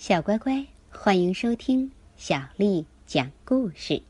[0.00, 4.02] 小乖乖，欢迎收听小丽讲故事。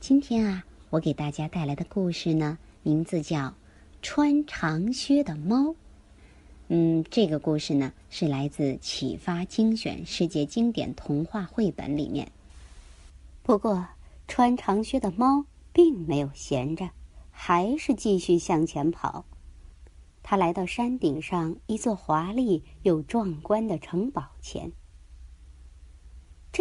[0.00, 3.38] 今天啊，我给大家带来的故事呢，名字叫
[4.00, 5.64] 《穿长靴的猫》。
[6.68, 12.32] 嗯，这个故事呢，是来自启发精选世界经典童话绘本里面。
[13.42, 13.86] 不过，
[14.26, 15.44] 穿长靴的猫
[15.74, 16.88] 并没有闲着，
[17.30, 19.26] 还是继续向前跑。
[20.22, 24.72] 他来到山顶上一座华丽又壮观的城堡前。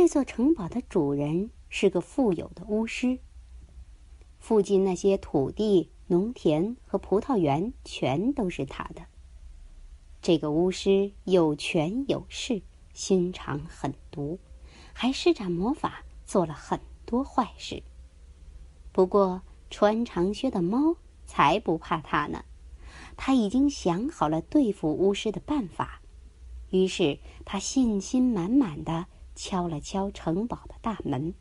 [0.02, 3.20] 这座城堡的主人是个富有的巫师。
[4.40, 9.04] 附近那些土地、农田和葡萄园全都是他的。
[10.20, 12.64] 这个巫师有权有势，
[12.96, 14.40] 心肠狠毒，
[14.92, 17.84] 还施展魔法，做了很多坏事。
[18.92, 20.96] 不过，穿长靴的猫
[21.28, 22.44] 才不怕他呢。
[23.18, 26.02] 他已经想好了对付巫师的办法，
[26.72, 29.06] 于是他信心满满的。
[29.36, 31.34] 敲了敲城堡的大门。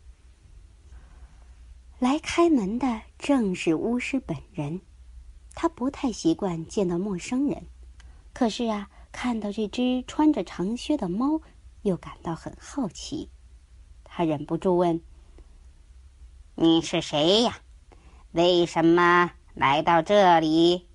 [1.99, 4.81] 来开门的正是巫师本人，
[5.55, 7.67] 他不太习惯见到陌生人，
[8.33, 11.41] 可是啊，看到这只穿着长靴的猫，
[11.83, 13.29] 又感到很好奇。
[14.03, 15.01] 他忍不住问
[16.57, 17.59] ：“你是谁呀？
[18.33, 20.89] 为什么来到这里？”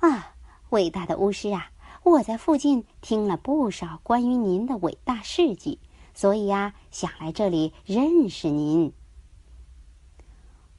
[0.00, 0.36] 啊，
[0.70, 1.72] 伟大的巫师啊！
[2.08, 5.78] 我在附近听了不少关于您的伟大事迹，
[6.14, 8.92] 所以呀，想来这里认识您。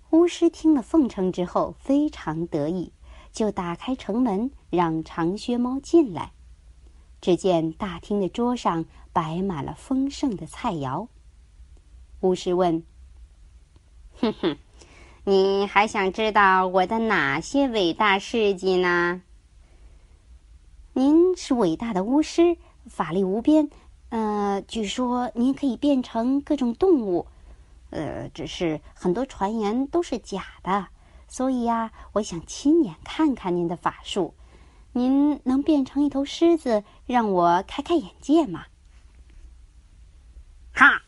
[0.09, 2.91] 巫师听了奉承之后非常得意，
[3.31, 6.31] 就打开城门让长靴猫进来。
[7.21, 11.07] 只见大厅的桌上摆满了丰盛的菜肴。
[12.21, 12.83] 巫师问
[14.19, 14.57] ：“哼哼，
[15.25, 19.21] 你还想知道我的哪些伟大事迹呢？”
[20.99, 23.69] 您是伟大的巫师，法力无边。
[24.09, 27.25] 呃，据说您可以变成各种动物。
[27.89, 30.87] 呃，只是很多传言都是假的，
[31.29, 34.33] 所以呀，我想亲眼看看您的法术。
[34.91, 38.65] 您能变成一头狮子，让我开开眼界吗？
[40.73, 41.03] 哈！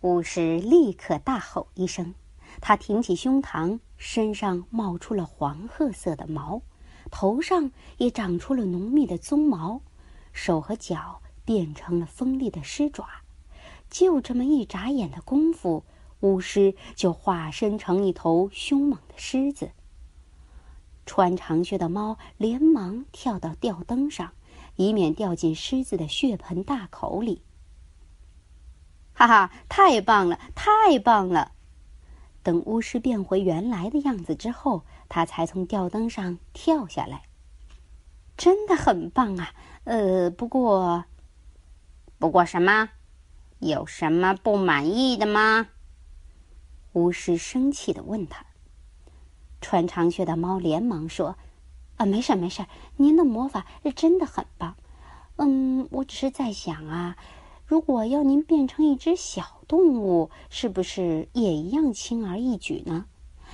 [0.00, 2.14] 巫师立刻大吼一声，
[2.62, 6.62] 他挺起胸膛，身上冒出了黄褐色的毛。
[7.10, 9.80] 头上也长出了浓密的鬃毛，
[10.32, 13.06] 手和脚变成了锋利的狮爪。
[13.88, 15.84] 就这么一眨眼的功夫，
[16.20, 19.70] 巫师就化身成一头凶猛的狮子。
[21.04, 24.32] 穿长靴的猫连忙跳到吊灯上，
[24.74, 27.42] 以免掉进狮子的血盆大口里。
[29.14, 31.52] 哈哈，太棒了，太棒了！
[32.46, 34.84] 等巫师变回原来的样子之后。
[35.08, 37.22] 他才从吊灯上跳下来，
[38.36, 39.52] 真的很棒啊！
[39.84, 41.04] 呃，不过，
[42.18, 42.90] 不过什么？
[43.60, 45.68] 有什么不满意的吗？
[46.92, 48.46] 巫师生气的问他。
[49.60, 51.36] 穿长靴的猫连忙说
[51.98, 54.76] ：“啊，没事没事，您的魔法是真的很棒。
[55.36, 57.16] 嗯，我只是在想啊，
[57.66, 63.06] 如果要您变成一只小动物，是不是也一样轻而易举呢？”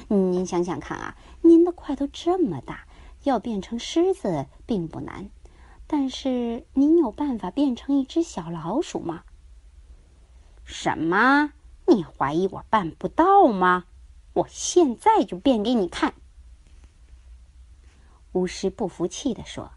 [0.08, 2.86] 您想想看啊，您的块头这么大，
[3.24, 5.30] 要变成狮子并不难，
[5.86, 9.24] 但是您有办法变成一只小老鼠吗？
[10.64, 11.52] 什么？
[11.86, 13.84] 你怀疑我办不到吗？
[14.34, 16.14] 我现在就变给你看！
[18.32, 19.72] 巫师不服气地说。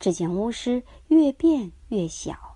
[0.00, 2.49] 只见巫师越变越小，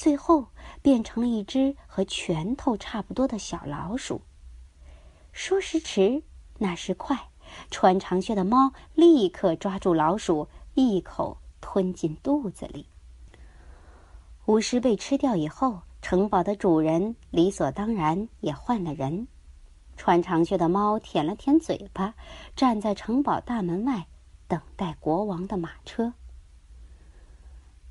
[0.00, 0.46] 最后
[0.80, 4.22] 变成了一只和拳头差不多的小老鼠。
[5.30, 6.22] 说时迟，
[6.56, 7.28] 那时快，
[7.70, 12.86] 穿长靴的猫立刻抓住老鼠，一口吞进肚子里。
[14.46, 19.28] 巫师被吃掉以后，城堡的主人理所当然也换了人。
[19.98, 22.14] 穿长靴的猫舔了舔嘴巴，
[22.56, 24.06] 站在城堡大门外，
[24.48, 26.14] 等待国王的马车。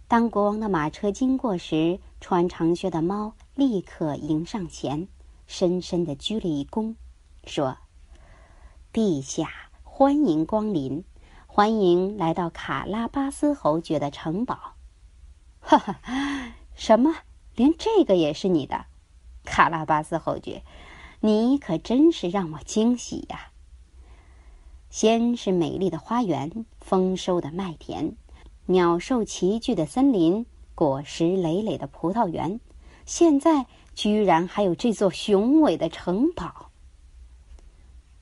[0.09, 5.07] 当国王的马车经过时，穿长靴的猫立刻迎上前，
[5.45, 6.95] 深深的鞠了一躬。
[7.43, 7.77] 说
[8.91, 11.03] ：“陛下，欢迎光临，
[11.45, 14.73] 欢迎来到卡拉巴斯侯爵的城堡。”
[15.61, 15.99] 哈哈，
[16.73, 17.17] 什么？
[17.55, 18.87] 连这个也是你的？
[19.45, 20.63] 卡拉巴斯侯爵，
[21.19, 23.51] 你可真是让我惊喜呀！
[24.89, 28.15] 先是美丽的花园，丰收的麦田，
[28.71, 30.45] 鸟兽齐聚的森林，
[30.75, 32.59] 果实累累的葡萄园，
[33.03, 36.69] 现在居然还有这座雄伟的城堡。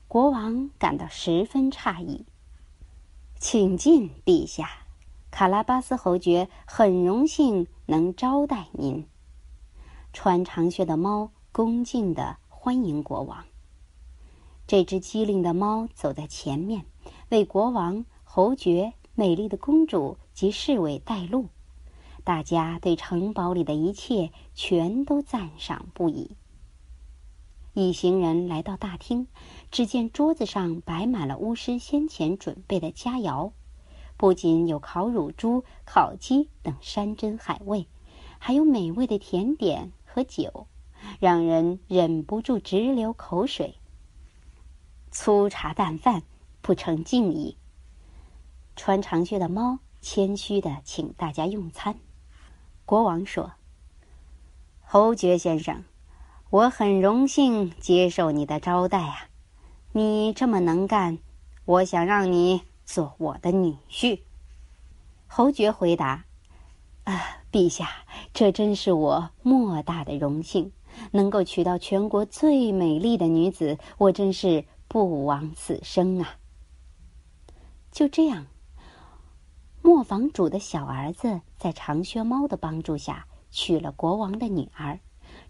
[0.06, 2.24] 国王感到十分诧异。
[3.38, 4.70] 请进，陛下。
[5.30, 9.06] 卡拉巴斯侯爵很荣幸能招待您。”
[10.14, 13.44] 穿长靴的猫恭敬的欢迎国王。
[14.66, 16.86] 这只机灵的猫走在前面，
[17.28, 21.48] 为国王、侯爵、美丽的公主及侍卫带路。
[22.22, 26.36] 大家对城堡里的一切全都赞赏不已。
[27.74, 29.26] 一行人来到大厅，
[29.72, 33.50] 只见桌子上摆满了巫师先前准备的佳肴，
[34.16, 37.88] 不仅有烤乳猪、烤鸡等山珍海味，
[38.38, 40.68] 还有美味的甜点和酒，
[41.18, 43.74] 让人忍不住直流口水。
[45.10, 46.22] 粗茶淡饭，
[46.62, 47.56] 不成敬意。
[48.78, 51.96] 穿长靴的猫谦虚的请大家用餐。
[52.86, 53.52] 国王说
[54.80, 55.82] ：“侯爵先生。”
[56.50, 59.28] 我很荣幸接受你的招待啊！
[59.92, 61.18] 你这么能干，
[61.66, 64.20] 我想让你做我的女婿。
[65.26, 66.24] 侯爵回答
[67.04, 67.90] ：“啊，陛下，
[68.32, 70.72] 这真是我莫大的荣幸，
[71.10, 76.36] 能够娶到全国最美丽的女子，我真是不枉此生啊！”
[77.92, 78.46] 就这样，
[79.88, 85.00] 磨坊主的小儿子在长靴猫的帮助下娶了国王的女儿。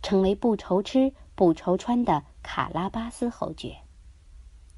[0.00, 3.79] 成为不愁吃不愁穿的卡拉巴斯侯爵。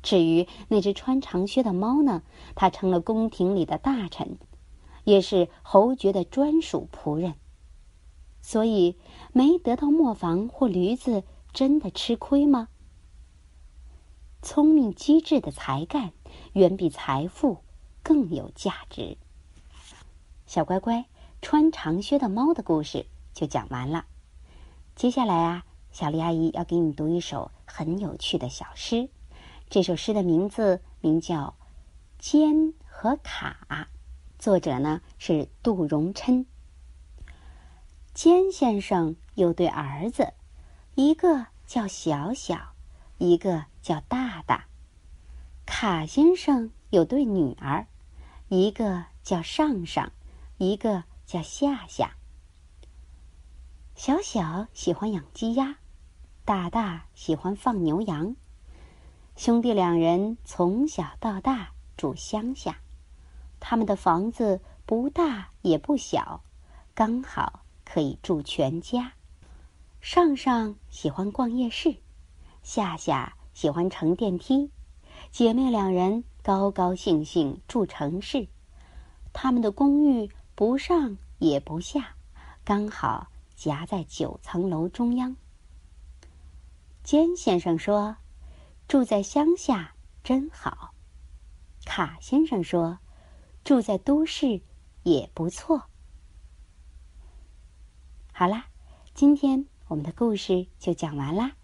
[0.02, 2.22] 至于那只穿长靴的猫呢？
[2.54, 4.38] 它成了宫廷里的大臣，
[5.04, 7.34] 也是侯爵的专属仆人。
[8.40, 8.96] 所以，
[9.34, 11.22] 没得到磨坊或驴子，
[11.52, 12.68] 真的吃亏吗？
[14.40, 16.12] 聪明机智的才干，
[16.54, 17.58] 远比财富
[18.02, 19.18] 更有价值。
[20.50, 21.04] 小乖乖，
[21.40, 24.06] 穿长靴的猫的故事就讲完了。
[24.96, 29.08] 接下来啊，小丽阿姨要给你读一首很有趣的小诗。
[29.68, 31.54] 这首诗的名字名叫
[32.18, 33.64] 《尖和卡》，
[34.40, 36.44] 作者呢是杜荣琛。
[38.12, 40.32] 尖先生有对儿子，
[40.96, 42.74] 一个叫小小，
[43.18, 44.64] 一个叫大大。
[45.64, 47.86] 卡先生有对女儿，
[48.48, 50.10] 一个叫上上，
[50.60, 52.16] 一个叫夏夏。
[53.94, 55.76] 小小喜欢养鸡鸭，
[56.44, 58.36] 大大喜欢放牛羊。
[59.36, 62.82] 兄弟两人从小到大住乡下，
[63.58, 66.42] 他们的房子不大也不小，
[66.94, 69.14] 刚好可以住全家。
[70.02, 71.96] 上上喜欢逛夜市，
[72.62, 74.70] 下下喜欢乘电梯。
[75.30, 78.46] 姐妹两人高高兴兴住城市，
[79.32, 80.30] 他们的公寓
[80.60, 82.16] 不上也不下，
[82.66, 83.28] 刚好。
[83.56, 85.34] 夹在九层楼中央。
[87.02, 88.18] 尖先生说
[88.86, 90.94] ：“住在乡下真好。”
[91.86, 92.98] 卡先生说
[93.64, 94.60] ：“住在都市
[95.02, 95.84] 也不错。”
[98.30, 98.66] 好啦，
[99.14, 101.56] 今天我们的故事就讲完啦。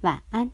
[0.00, 0.50] 晚安。